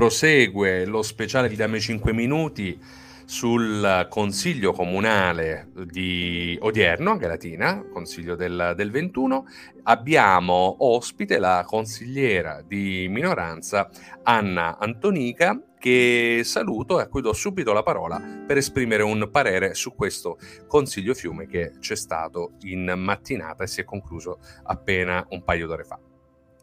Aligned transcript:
prosegue 0.00 0.86
lo 0.86 1.02
speciale 1.02 1.46
di 1.46 1.56
Dammi 1.56 1.78
5 1.78 2.14
minuti 2.14 2.80
sul 3.26 4.06
consiglio 4.08 4.72
comunale 4.72 5.68
di 5.74 6.56
odierno 6.58 7.18
Galatina, 7.18 7.84
consiglio 7.92 8.34
del, 8.34 8.72
del 8.76 8.90
21, 8.90 9.44
abbiamo 9.82 10.76
ospite 10.78 11.38
la 11.38 11.64
consigliera 11.66 12.62
di 12.66 13.08
minoranza 13.10 13.90
Anna 14.22 14.78
Antonica 14.78 15.60
che 15.78 16.40
saluto 16.44 16.98
e 16.98 17.02
a 17.02 17.06
cui 17.06 17.20
do 17.20 17.34
subito 17.34 17.74
la 17.74 17.82
parola 17.82 18.18
per 18.46 18.56
esprimere 18.56 19.02
un 19.02 19.28
parere 19.30 19.74
su 19.74 19.94
questo 19.94 20.38
Consiglio 20.66 21.12
Fiume 21.12 21.46
che 21.46 21.72
c'è 21.78 21.94
stato 21.94 22.52
in 22.62 22.90
mattinata 22.96 23.64
e 23.64 23.66
si 23.66 23.82
è 23.82 23.84
concluso 23.84 24.38
appena 24.62 25.26
un 25.28 25.44
paio 25.44 25.66
d'ore 25.66 25.84
fa. 25.84 25.98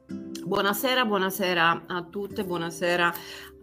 Buonasera, 0.09 1.03
buonasera 1.03 1.83
a 1.87 2.03
tutte, 2.03 2.45
buonasera 2.45 3.13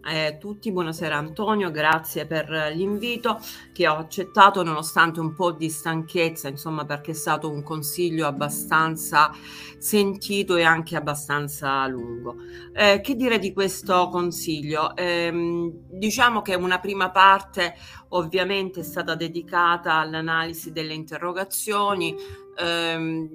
a 0.07 0.31
tutti, 0.37 0.71
buonasera 0.71 1.17
Antonio, 1.17 1.71
grazie 1.71 2.27
per 2.27 2.47
l'invito 2.75 3.39
che 3.73 3.87
ho 3.87 3.95
accettato 3.95 4.61
nonostante 4.61 5.19
un 5.19 5.33
po' 5.33 5.51
di 5.51 5.67
stanchezza, 5.67 6.47
insomma 6.47 6.85
perché 6.85 7.11
è 7.11 7.15
stato 7.15 7.49
un 7.49 7.63
consiglio 7.63 8.27
abbastanza 8.27 9.31
sentito 9.79 10.55
e 10.57 10.63
anche 10.63 10.95
abbastanza 10.95 11.87
lungo. 11.87 12.35
Eh, 12.71 13.01
che 13.01 13.15
dire 13.15 13.39
di 13.39 13.51
questo 13.51 14.09
consiglio? 14.09 14.95
Eh, 14.95 15.73
diciamo 15.89 16.43
che 16.43 16.53
una 16.53 16.79
prima 16.79 17.09
parte 17.09 17.73
ovviamente 18.09 18.81
è 18.81 18.83
stata 18.83 19.15
dedicata 19.15 19.95
all'analisi 19.95 20.71
delle 20.71 20.93
interrogazioni. 20.93 22.15
Ehm, 22.59 23.29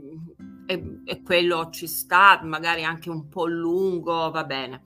e, 1.04 1.22
quello 1.22 1.70
ci 1.70 1.86
sta, 1.88 2.40
magari 2.44 2.84
anche 2.84 3.10
un 3.10 3.28
po' 3.28 3.46
lungo, 3.46 4.30
va 4.30 4.44
bene. 4.44 4.82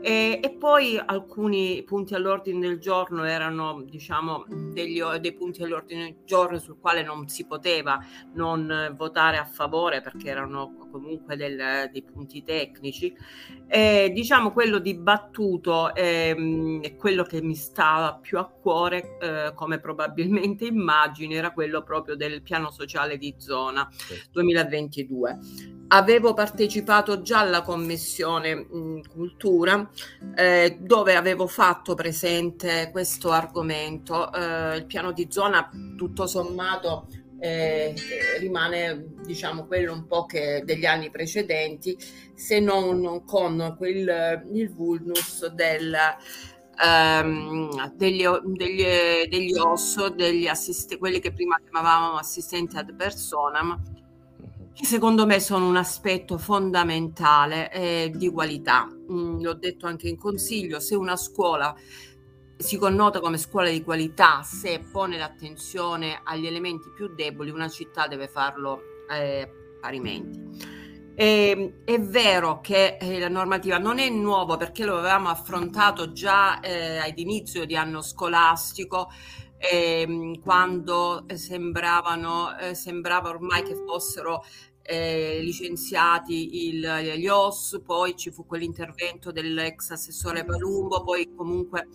E, 0.00 0.38
e, 0.42 0.50
poi 0.52 0.96
alcuni 0.96 1.82
punti 1.84 2.14
all'ordine 2.14 2.60
del 2.60 2.78
giorno 2.78 3.24
erano, 3.24 3.82
diciamo, 3.82 4.44
degli, 4.48 5.02
dei 5.02 5.32
punti 5.32 5.62
all'ordine 5.62 6.04
del 6.04 6.16
giorno 6.24 6.58
sul 6.58 6.78
quale 6.78 7.02
non 7.02 7.28
si 7.28 7.46
poteva 7.46 7.98
non 8.34 8.94
votare 8.96 9.38
a 9.38 9.44
favore 9.44 10.00
perché 10.00 10.28
erano 10.28 10.88
comunque 10.90 11.36
del, 11.36 11.88
dei 11.90 12.02
punti 12.02 12.42
tecnici. 12.42 13.12
E, 13.66 14.12
diciamo, 14.14 14.52
quello 14.52 14.78
dibattuto 14.78 15.94
ehm, 15.94 16.80
e 16.82 16.94
quello 16.96 17.24
che 17.24 17.42
mi 17.42 17.56
stava 17.56 18.14
più 18.14 18.38
a 18.38 18.46
cuore, 18.46 19.18
eh, 19.20 19.52
come 19.54 19.80
probabilmente 19.80 20.64
immagini, 20.66 21.34
era 21.34 21.52
quello 21.52 21.82
proprio 21.82 22.14
del 22.14 22.42
piano 22.42 22.70
sociale 22.70 23.16
di 23.16 23.34
zona 23.38 23.88
2022 24.30 25.77
avevo 25.88 26.34
partecipato 26.34 27.22
già 27.22 27.40
alla 27.40 27.62
commissione 27.62 28.54
mh, 28.54 29.02
cultura 29.08 29.88
eh, 30.34 30.78
dove 30.80 31.16
avevo 31.16 31.46
fatto 31.46 31.94
presente 31.94 32.90
questo 32.92 33.30
argomento. 33.30 34.32
Eh, 34.32 34.76
il 34.76 34.86
piano 34.86 35.12
di 35.12 35.26
zona 35.30 35.68
tutto 35.96 36.26
sommato 36.26 37.06
eh, 37.40 37.94
rimane 38.40 39.12
diciamo 39.22 39.66
quello 39.66 39.92
un 39.92 40.06
po' 40.06 40.26
che 40.26 40.62
degli 40.64 40.84
anni 40.84 41.10
precedenti 41.10 41.96
se 42.34 42.58
non 42.58 43.24
con 43.24 43.76
quel, 43.78 44.44
il 44.52 44.72
vulnus 44.72 45.46
del, 45.52 45.94
ehm, 46.82 47.94
degli, 47.94 48.24
degli, 48.44 48.84
degli 49.28 49.56
osso, 49.56 50.08
degli 50.08 50.46
assist- 50.48 50.98
quelli 50.98 51.20
che 51.20 51.32
prima 51.32 51.60
chiamavamo 51.60 52.16
assistenti 52.16 52.76
ad 52.76 52.94
personam 52.94 53.97
che 54.78 54.84
secondo 54.84 55.26
me 55.26 55.40
sono 55.40 55.66
un 55.66 55.76
aspetto 55.76 56.38
fondamentale 56.38 57.68
eh, 57.72 58.12
di 58.14 58.30
qualità. 58.30 58.86
Mm, 58.86 59.42
l'ho 59.42 59.54
detto 59.54 59.86
anche 59.86 60.08
in 60.08 60.16
consiglio, 60.16 60.78
se 60.78 60.94
una 60.94 61.16
scuola 61.16 61.74
si 62.56 62.76
connota 62.76 63.18
come 63.18 63.38
scuola 63.38 63.70
di 63.70 63.82
qualità, 63.82 64.44
se 64.44 64.80
pone 64.92 65.18
l'attenzione 65.18 66.20
agli 66.22 66.46
elementi 66.46 66.90
più 66.94 67.12
deboli, 67.12 67.50
una 67.50 67.68
città 67.68 68.06
deve 68.06 68.28
farlo 68.28 68.80
eh, 69.10 69.50
parimenti. 69.80 70.76
E, 71.16 71.50
ehm, 71.50 71.72
è 71.84 71.98
vero 71.98 72.60
che 72.60 72.98
eh, 73.00 73.18
la 73.18 73.28
normativa 73.28 73.78
non 73.78 73.98
è 73.98 74.08
nuova 74.08 74.56
perché 74.56 74.84
lo 74.84 74.98
avevamo 74.98 75.28
affrontato 75.28 76.12
già 76.12 76.60
eh, 76.60 76.98
ad 76.98 77.18
inizio 77.18 77.64
di 77.64 77.74
anno 77.74 78.00
scolastico, 78.00 79.08
eh, 79.58 80.38
quando 80.40 81.24
sembravano, 81.34 82.50
sembrava 82.72 83.28
ormai 83.28 83.64
che 83.64 83.74
fossero 83.74 84.44
eh, 84.90 85.40
licenziati 85.42 86.66
il, 86.68 86.80
gli 87.18 87.28
OS, 87.28 87.82
poi 87.84 88.16
ci 88.16 88.30
fu 88.30 88.46
quell'intervento 88.46 89.30
dell'ex 89.30 89.90
assessore 89.90 90.46
Palumbo, 90.46 91.04
poi 91.04 91.30
comunque 91.34 91.88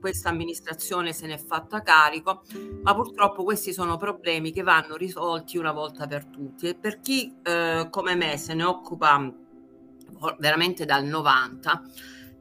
questa 0.00 0.30
amministrazione 0.30 1.12
se 1.12 1.26
n'è 1.26 1.36
fatta 1.36 1.82
carico, 1.82 2.40
ma 2.82 2.94
purtroppo 2.94 3.44
questi 3.44 3.74
sono 3.74 3.98
problemi 3.98 4.50
che 4.50 4.62
vanno 4.62 4.96
risolti 4.96 5.58
una 5.58 5.72
volta 5.72 6.06
per 6.06 6.24
tutti. 6.24 6.68
E 6.68 6.74
per 6.74 7.00
chi 7.00 7.30
eh, 7.42 7.88
come 7.90 8.14
me 8.14 8.38
se 8.38 8.54
ne 8.54 8.64
occupa 8.64 9.30
veramente 10.38 10.86
dal 10.86 11.04
90 11.04 11.82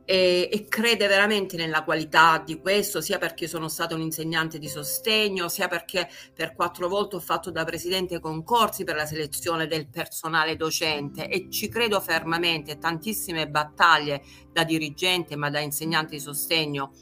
e, 0.10 0.48
e, 0.50 0.66
crede 0.70 1.06
veramente 1.08 1.58
nella 1.58 1.84
qualità 1.84 2.42
di 2.44 2.62
questo, 2.62 3.02
sia 3.02 3.18
perché 3.18 3.46
sono 3.46 3.68
stata 3.68 3.94
un 3.94 4.00
insegnante 4.00 4.58
di 4.58 4.70
sostegno, 4.70 5.50
sia 5.50 5.68
perché 5.68 6.08
per 6.34 6.56
quattro 6.56 6.88
volte 6.88 7.18
ho 7.18 7.20
fatto 7.20 7.52
da 7.52 7.66
presidente 7.66 8.22
concorsi 8.22 8.86
per 8.86 8.96
la 8.96 9.06
selezione 9.06 9.68
del 9.68 9.90
personale 9.90 10.56
docente. 10.56 11.28
E 11.28 11.50
ci 11.50 11.68
credo 11.68 12.00
fermamente, 12.00 12.78
tantissime 12.78 13.50
battaglie 13.50 14.24
da 14.54 14.64
dirigente 14.64 15.36
ma 15.36 15.50
da 15.50 15.60
insegnante 15.60 16.16
di 16.16 16.22
sostegno 16.22 16.94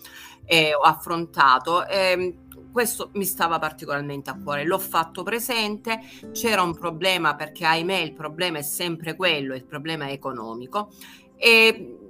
eh, 0.46 0.74
ho 0.74 0.82
affrontato. 0.82 1.86
Eh, 1.86 2.38
questo 2.72 3.12
mi 3.14 3.26
stava 3.26 3.60
particolarmente 3.60 4.32
a 4.32 4.40
cuore, 4.42 4.66
l'ho 4.66 4.80
fatto 4.80 5.22
presente, 5.22 6.00
c'era 6.32 6.64
un 6.64 6.74
problema 6.76 7.36
perché 7.36 7.66
ahimè 7.66 7.98
il 7.98 8.14
problema 8.14 8.58
è 8.58 8.64
sempre 8.64 9.16
quello, 9.16 9.54
il 9.54 9.64
problema 9.64 10.10
economico. 10.10 10.90
E 11.38 12.05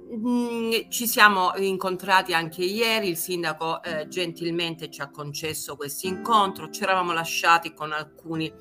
ci 0.88 1.06
siamo 1.06 1.52
incontrati 1.56 2.32
anche 2.32 2.62
ieri, 2.62 3.08
il 3.08 3.16
sindaco 3.16 3.82
eh, 3.82 4.06
gentilmente 4.08 4.88
ci 4.88 5.00
ha 5.00 5.10
concesso 5.10 5.76
questo 5.76 6.06
incontro, 6.06 6.70
ci 6.70 6.82
eravamo 6.82 7.12
lasciati 7.12 7.74
con 7.74 7.92
alcune 7.92 8.52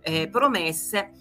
eh, 0.00 0.28
promesse. 0.28 1.12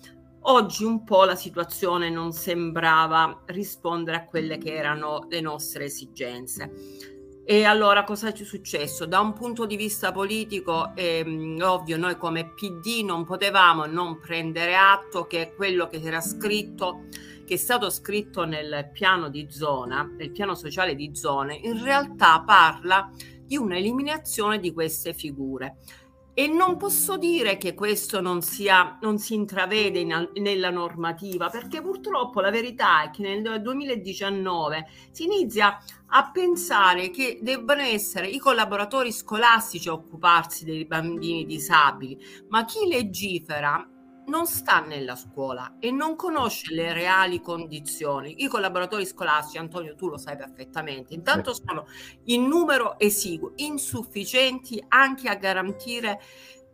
Oggi 0.50 0.84
un 0.84 1.04
po' 1.04 1.26
la 1.26 1.36
situazione 1.36 2.10
non 2.10 2.32
sembrava 2.32 3.44
rispondere 3.48 4.18
a 4.18 4.26
quelle 4.26 4.58
che 4.58 4.74
erano 4.74 5.26
le 5.30 5.42
nostre 5.42 5.86
esigenze. 5.86 7.16
E 7.50 7.64
allora 7.64 8.04
cosa 8.04 8.28
è 8.28 8.36
successo? 8.36 9.06
Da 9.06 9.22
un 9.22 9.32
punto 9.32 9.66
di 9.66 9.78
vista 9.78 10.12
politico, 10.12 10.92
ehm, 10.96 11.58
ovvio, 11.62 11.96
noi 11.96 12.18
come 12.18 12.52
PD 12.54 13.06
non 13.06 13.24
potevamo 13.24 13.86
non 13.86 14.20
prendere 14.20 14.76
atto 14.76 15.28
che 15.28 15.54
quello 15.56 15.88
che 15.88 16.02
era 16.04 16.20
scritto 16.20 17.06
che 17.46 17.54
è 17.54 17.58
stato 17.58 17.90
scritto 17.90 18.44
nel 18.44 18.90
piano 18.92 19.30
di 19.30 19.48
zona, 19.50 20.04
nel 20.18 20.32
piano 20.32 20.56
sociale 20.56 20.94
di 20.94 21.16
zone, 21.16 21.56
in 21.56 21.82
realtà 21.82 22.44
parla 22.46 23.10
di 23.42 23.56
un'eliminazione 23.56 24.60
di 24.60 24.74
queste 24.74 25.14
figure. 25.14 25.78
E 26.40 26.46
non 26.46 26.78
posso 26.78 27.18
dire 27.18 27.58
che 27.58 27.74
questo 27.74 28.22
non, 28.22 28.44
sia, 28.44 29.00
non 29.02 29.18
si 29.18 29.34
intravede 29.34 29.98
in, 29.98 30.30
nella 30.36 30.70
normativa, 30.70 31.50
perché 31.50 31.82
purtroppo 31.82 32.42
la 32.42 32.52
verità 32.52 33.02
è 33.02 33.10
che 33.10 33.24
nel 33.24 33.60
2019 33.60 34.86
si 35.10 35.24
inizia 35.24 35.80
a 36.06 36.30
pensare 36.30 37.10
che 37.10 37.40
debbano 37.42 37.82
essere 37.82 38.28
i 38.28 38.38
collaboratori 38.38 39.12
scolastici 39.12 39.90
a 39.90 39.94
occuparsi 39.94 40.64
dei 40.64 40.86
bambini 40.86 41.44
disabili, 41.44 42.20
ma 42.50 42.66
chi 42.66 42.86
legifera 42.88 43.97
non 44.28 44.46
sta 44.46 44.80
nella 44.80 45.16
scuola 45.16 45.78
e 45.80 45.92
non 45.92 46.16
conosce 46.16 46.74
le 46.74 46.94
reali 46.94 47.42
condizioni. 47.42 48.44
I 48.44 48.48
collaboratori 48.48 49.06
scolastici, 49.06 49.58
Antonio, 49.58 49.96
tu 49.96 50.08
lo 50.08 50.18
sai 50.18 50.38
perfettamente, 50.38 51.14
intanto 51.14 51.54
sono 51.54 51.88
in 52.26 52.48
numero 52.48 52.98
esiguo, 53.00 53.54
insufficienti 53.56 54.84
anche 54.90 55.30
a 55.30 55.36
garantire 55.36 56.20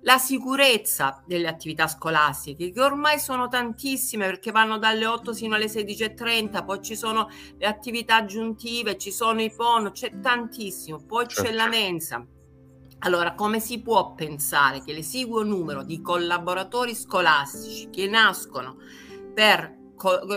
la 0.06 0.18
sicurezza 0.18 1.24
delle 1.26 1.48
attività 1.48 1.88
scolastiche, 1.88 2.72
che 2.72 2.82
ormai 2.82 3.20
sono 3.20 3.48
tantissime 3.48 4.26
perché 4.26 4.52
vanno 4.52 4.78
dalle 4.78 5.06
8 5.06 5.34
fino 5.34 5.56
alle 5.56 5.68
16.30, 5.68 6.66
poi 6.66 6.82
ci 6.82 6.96
sono 6.96 7.30
le 7.58 7.66
attività 7.66 8.18
aggiuntive, 8.18 8.98
ci 8.98 9.12
sono 9.12 9.42
i 9.42 9.52
PON, 9.52 9.92
c'è 9.92 10.20
tantissimo, 10.20 11.06
poi 11.06 11.28
certo. 11.28 11.44
c'è 11.44 11.56
la 11.56 11.68
mensa 11.68 12.26
allora, 13.06 13.34
come 13.34 13.60
si 13.60 13.82
può 13.82 14.14
pensare 14.14 14.82
che 14.82 14.94
l'esiguo 14.94 15.44
numero 15.44 15.84
di 15.84 16.02
collaboratori 16.02 16.96
scolastici 16.96 17.90
che 17.90 18.08
nascono 18.08 18.78
per, 19.34 19.78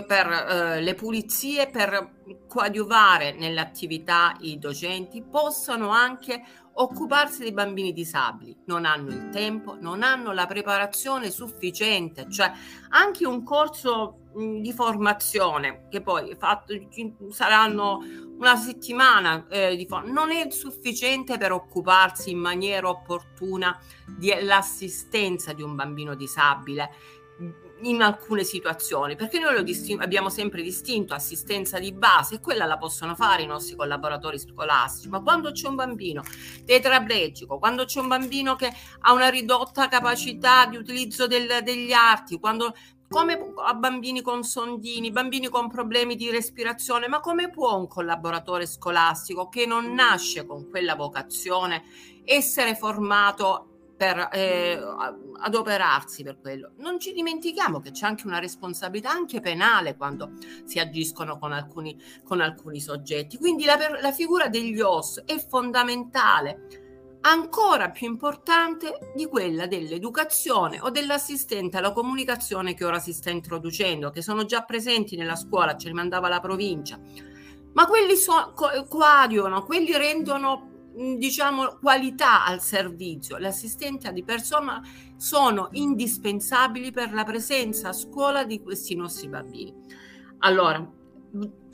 per 0.05 0.27
eh, 0.27 0.81
le 0.81 0.93
pulizie, 0.93 1.69
per 1.69 2.23
coadiuvare 2.47 3.33
nelle 3.33 3.61
attività 3.61 4.35
i 4.41 4.59
docenti, 4.59 5.23
possano 5.23 5.89
anche 5.89 6.43
occuparsi 6.79 7.39
dei 7.39 7.53
bambini 7.53 7.93
disabili. 7.93 8.55
Non 8.65 8.85
hanno 8.85 9.09
il 9.09 9.29
tempo, 9.29 9.77
non 9.79 10.03
hanno 10.03 10.31
la 10.31 10.45
preparazione 10.45 11.29
sufficiente, 11.29 12.27
cioè 12.29 12.51
anche 12.89 13.25
un 13.25 13.43
corso 13.43 14.19
di 14.37 14.71
formazione 14.71 15.87
che 15.89 16.01
poi 16.01 16.35
fatto, 16.37 16.73
saranno 17.29 17.99
una 18.37 18.55
settimana 18.55 19.47
eh, 19.49 19.75
di 19.75 19.87
for- 19.87 20.05
non 20.05 20.29
è 20.29 20.51
sufficiente 20.51 21.37
per 21.39 21.51
occuparsi 21.51 22.29
in 22.29 22.37
maniera 22.37 22.87
opportuna 22.87 23.75
dell'assistenza 24.05 25.53
di 25.53 25.63
un 25.63 25.75
bambino 25.75 26.13
disabile 26.13 26.91
in 27.81 28.01
alcune 28.01 28.43
situazioni, 28.43 29.15
perché 29.15 29.39
noi 29.39 29.63
distin- 29.63 30.01
abbiamo 30.01 30.29
sempre 30.29 30.61
distinto 30.61 31.13
assistenza 31.13 31.79
di 31.79 31.93
base 31.93 32.35
e 32.35 32.39
quella 32.39 32.65
la 32.65 32.77
possono 32.77 33.15
fare 33.15 33.43
i 33.43 33.47
nostri 33.47 33.75
collaboratori 33.75 34.39
scolastici, 34.39 35.09
ma 35.09 35.21
quando 35.21 35.51
c'è 35.51 35.67
un 35.67 35.75
bambino 35.75 36.23
tetraplegico, 36.65 37.59
quando 37.59 37.85
c'è 37.85 37.99
un 37.99 38.07
bambino 38.07 38.55
che 38.55 38.71
ha 39.01 39.13
una 39.13 39.29
ridotta 39.29 39.87
capacità 39.87 40.65
di 40.65 40.77
utilizzo 40.77 41.27
del, 41.27 41.61
degli 41.63 41.91
arti, 41.91 42.39
quando 42.39 42.73
come 43.09 43.53
a 43.65 43.73
bambini 43.73 44.21
con 44.21 44.43
sondini, 44.43 45.11
bambini 45.11 45.47
con 45.47 45.69
problemi 45.69 46.15
di 46.15 46.29
respirazione, 46.29 47.07
ma 47.07 47.21
come 47.21 47.49
può 47.49 47.75
un 47.77 47.87
collaboratore 47.87 48.65
scolastico 48.65 49.47
che 49.47 49.65
non 49.65 49.93
nasce 49.93 50.45
con 50.45 50.69
quella 50.69 50.95
vocazione 50.95 51.83
essere 52.25 52.75
formato 52.75 53.76
per 53.97 54.29
eh, 54.31 54.79
adoperarsi 55.39 56.23
per 56.23 56.39
quello. 56.39 56.73
Non 56.77 56.99
ci 56.99 57.11
dimentichiamo 57.11 57.79
che 57.79 57.91
c'è 57.91 58.05
anche 58.05 58.27
una 58.27 58.39
responsabilità 58.39 59.09
anche 59.09 59.41
penale 59.41 59.97
quando 59.97 60.33
si 60.65 60.79
agiscono 60.79 61.39
con 61.39 61.51
alcuni, 61.51 61.99
con 62.23 62.39
alcuni 62.39 62.79
soggetti. 62.79 63.37
Quindi 63.37 63.65
la, 63.65 63.77
la 63.99 64.11
figura 64.11 64.47
degli 64.47 64.79
OS 64.79 65.23
è 65.25 65.37
fondamentale 65.39 66.85
ancora 67.21 67.89
più 67.89 68.07
importante 68.07 69.11
di 69.15 69.25
quella 69.25 69.65
dell'educazione 69.65 70.79
o 70.79 70.91
dell'assistente 70.91 71.77
alla 71.77 71.91
comunicazione 71.91 72.75
che 72.75 72.85
ora 72.85 72.99
si 72.99 73.11
sta 73.11 73.31
introducendo, 73.31 74.11
che 74.11 74.21
sono 74.21 74.45
già 74.45 74.61
presenti 74.61 75.15
nella 75.15 75.35
scuola, 75.35 75.75
ce 75.75 75.87
li 75.87 75.93
mandava 75.93 76.29
la 76.29 76.39
provincia. 76.39 76.99
Ma 77.73 77.85
quelli 77.85 78.15
so, 78.15 78.53
co- 78.55 78.85
coadiuvano, 78.87 79.63
quelli 79.63 79.91
rendono 79.95 80.66
diciamo 81.17 81.77
qualità 81.81 82.45
al 82.45 82.61
servizio. 82.61 83.37
L'assistente 83.37 84.11
di 84.11 84.23
persona 84.23 84.81
sono 85.15 85.69
indispensabili 85.71 86.91
per 86.91 87.13
la 87.13 87.23
presenza 87.23 87.89
a 87.89 87.93
scuola 87.93 88.43
di 88.43 88.61
questi 88.61 88.95
nostri 88.95 89.27
bambini. 89.27 89.73
Allora, 90.39 90.77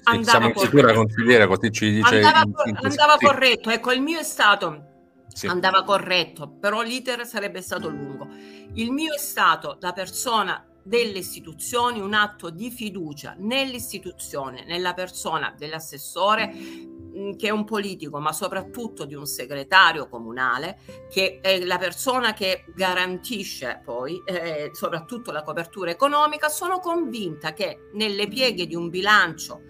andava 0.03 0.29
siamo 0.29 0.57
sicura 0.57 0.93
consigliera 0.93 1.47
così 1.47 1.71
ci 1.71 1.91
dice 1.91 2.21
andava, 2.21 2.43
andava 2.81 3.15
corretto 3.17 3.69
ecco 3.69 3.93
il 3.93 4.01
mio 4.01 4.19
è 4.19 4.23
stato 4.23 4.91
sì. 5.33 5.47
andava 5.47 5.83
corretto, 5.83 6.47
però 6.47 6.81
l'iter 6.81 7.25
sarebbe 7.25 7.61
stato 7.61 7.89
lungo. 7.89 8.27
Il 8.73 8.91
mio 8.91 9.13
è 9.13 9.17
stato 9.17 9.75
da 9.79 9.91
persona 9.91 10.65
delle 10.83 11.19
istituzioni 11.19 12.01
un 12.01 12.13
atto 12.13 12.49
di 12.49 12.69
fiducia 12.69 13.35
nell'istituzione, 13.37 14.65
nella 14.65 14.93
persona 14.93 15.53
dell'assessore 15.57 16.53
mm, 16.53 16.92
che 17.37 17.47
è 17.47 17.49
un 17.49 17.65
politico, 17.65 18.19
ma 18.19 18.31
soprattutto 18.33 19.05
di 19.05 19.15
un 19.15 19.25
segretario 19.25 20.07
comunale, 20.07 20.79
che 21.09 21.39
è 21.41 21.63
la 21.63 21.77
persona 21.77 22.33
che 22.33 22.65
garantisce 22.75 23.81
poi 23.83 24.21
eh, 24.25 24.69
soprattutto 24.73 25.31
la 25.31 25.43
copertura 25.43 25.91
economica, 25.91 26.49
sono 26.49 26.79
convinta 26.79 27.53
che 27.53 27.89
nelle 27.93 28.27
pieghe 28.27 28.67
di 28.67 28.75
un 28.75 28.89
bilancio 28.89 29.61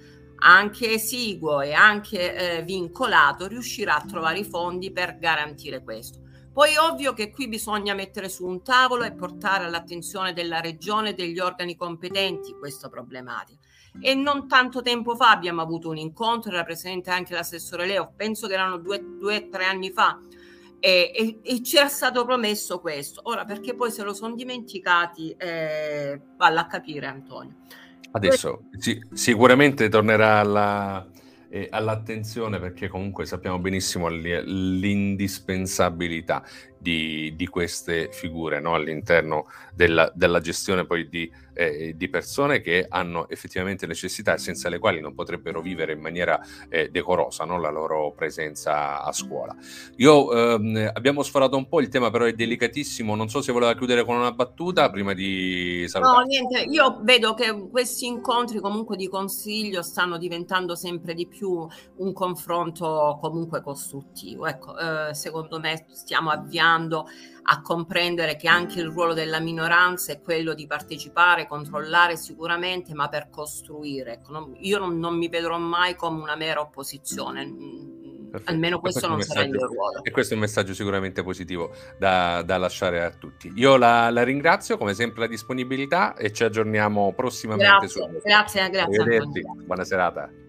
anche 0.46 0.94
esiguo 0.94 1.62
e 1.62 1.74
anche 1.74 2.36
eh, 2.36 2.64
vincolato, 2.64 3.48
riuscirà 3.48 3.96
a 3.96 4.06
trovare 4.06 4.40
i 4.40 4.44
fondi 4.44 4.92
per 4.92 5.18
garantire 5.18 5.82
questo. 5.84 6.20
Poi 6.54 6.74
è 6.74 6.80
ovvio 6.80 7.14
che 7.14 7.32
qui 7.32 7.48
bisogna 7.48 7.96
mettere 7.96 8.30
su 8.30 8.46
un 8.46 8.62
tavolo 8.62 9.06
e 9.06 9.14
portare 9.14 9.66
all'attenzione 9.66 10.34
della 10.34 10.60
regione 10.60 11.10
e 11.10 11.14
degli 11.14 11.40
organi 11.40 11.76
competenti 11.76 12.54
questa 12.54 12.90
problematica. 12.90 13.63
E 14.00 14.16
non 14.16 14.48
tanto 14.48 14.82
tempo 14.82 15.16
fa 15.16 15.30
abbiamo 15.30 15.62
avuto 15.62 15.90
un 15.90 15.98
incontro, 15.98 16.52
era 16.52 16.64
presente 16.64 17.12
anche 17.12 17.34
l'assessore 17.34 17.86
Leo, 17.86 18.12
penso 18.16 18.48
che 18.48 18.54
erano 18.54 18.78
due 18.78 19.04
o 19.22 19.50
tre 19.50 19.66
anni 19.66 19.92
fa, 19.92 20.20
e, 20.80 21.12
e, 21.16 21.40
e, 21.42 21.62
c'era 21.62 21.88
stato 21.88 22.26
promesso 22.26 22.80
questo. 22.80 23.22
Ora, 23.26 23.46
perché 23.46 23.76
poi 23.76 23.92
se 23.92 24.02
lo 24.04 24.14
sono 24.14 24.36
dimenticati, 24.36 25.36
eh, 25.38 26.20
valla 26.36 26.62
a 26.62 26.68
capire 26.68 27.06
Antonio. 27.06 27.58
Adesso 28.12 28.64
sì, 28.78 29.02
sicuramente 29.14 29.90
tornerà 29.90 30.40
alla, 30.40 31.08
eh, 31.50 31.68
all'attenzione 31.72 32.60
perché 32.60 32.88
comunque 32.88 33.26
sappiamo 33.26 33.60
benissimo 33.60 34.08
l'indispensabilità 34.08 36.44
di, 36.84 37.34
di 37.36 37.48
queste 37.48 38.10
figure 38.12 38.60
no? 38.60 38.76
all'interno 38.76 39.48
della, 39.74 40.12
della, 40.14 40.42
gestione 40.42 40.86
poi 40.86 41.08
di, 41.08 41.32
eh, 41.54 41.94
di, 41.96 42.10
persone 42.10 42.60
che 42.60 42.86
hanno 42.90 43.30
effettivamente 43.30 43.88
necessità 43.88 44.38
senza 44.38 44.68
le 44.68 44.80
quali 44.80 45.00
non 45.00 45.16
potrebbero 45.16 45.62
vivere 45.62 45.94
in 45.94 46.02
maniera 46.02 46.40
eh, 46.70 46.90
decorosa 46.90 47.46
no? 47.46 47.58
la 47.58 47.70
loro 47.70 48.12
presenza 48.12 49.02
a 49.02 49.12
scuola. 49.14 49.56
Io 49.96 50.32
ehm, 50.34 50.92
abbiamo 50.94 51.24
sforato 51.24 51.56
un 51.56 51.70
po', 51.70 51.80
il 51.80 51.88
tema 51.88 52.12
però 52.12 52.26
è 52.26 52.34
delicatissimo, 52.34 53.16
non 53.16 53.30
so 53.30 53.42
se 53.42 53.54
voleva 53.54 53.74
chiudere 53.76 54.04
con 54.04 54.18
una 54.18 54.34
battuta 54.34 54.90
prima 54.90 55.14
di 55.14 55.86
salutare. 55.88 56.18
No, 56.18 56.24
niente, 56.26 56.60
io 56.70 57.00
vedo 57.02 57.34
che 57.34 57.70
questi 57.72 58.08
incontri 58.08 58.60
comunque 58.60 58.98
di 58.98 59.08
consiglio 59.08 59.82
stanno 59.82 60.18
diventando 60.18 60.76
sempre 60.76 61.14
di 61.14 61.28
più 61.28 61.66
un 61.96 62.12
confronto 62.12 63.18
comunque 63.22 63.62
costruttivo. 63.62 64.48
Ecco, 64.48 64.78
eh, 64.78 65.14
secondo 65.14 65.60
me 65.62 65.86
stiamo 65.94 66.30
avviando 66.30 66.72
insegnando 66.74 67.08
a 67.46 67.62
comprendere 67.62 68.38
che 68.38 68.48
anche 68.48 68.80
il 68.80 68.88
ruolo 68.88 69.14
della 69.14 69.40
minoranza 69.40 70.14
è 70.14 70.22
quello 70.22 70.54
di 70.54 70.66
partecipare, 70.66 71.46
controllare 71.46 72.16
sicuramente, 72.16 72.94
ma 72.94 73.10
per 73.10 73.30
costruire. 73.30 74.14
Ecco, 74.14 74.54
io 74.60 74.80
non, 74.80 74.98
non, 74.98 75.18
mi 75.18 75.28
vedrò 75.28 75.58
mai 75.58 75.96
come 75.96 76.22
una 76.22 76.36
mera 76.36 76.62
opposizione. 76.62 77.92
Perfetto. 78.32 78.52
Almeno 78.52 78.80
questo, 78.80 79.08
questo 79.08 79.16
non 79.16 79.22
sarà 79.22 79.46
il 79.46 79.52
mio 79.52 79.68
ruolo. 79.68 80.04
E 80.04 80.10
questo 80.10 80.34
è 80.34 80.36
un 80.36 80.42
messaggio 80.42 80.74
sicuramente 80.74 81.22
positivo 81.22 81.72
da, 82.00 82.42
da 82.44 82.58
lasciare 82.58 83.04
a 83.04 83.12
tutti. 83.12 83.52
Io 83.56 83.76
la, 83.76 84.10
la, 84.10 84.24
ringrazio, 84.24 84.78
come 84.78 84.94
sempre, 84.94 85.22
la 85.22 85.28
disponibilità 85.28 86.16
e 86.16 86.32
ci 86.32 86.44
aggiorniamo 86.44 87.14
prossimamente. 87.14 87.68
Grazie, 87.68 87.88
su... 87.90 88.22
grazie, 88.24 88.70
grazie. 88.70 89.32
Buona 89.66 89.84
serata. 89.84 90.43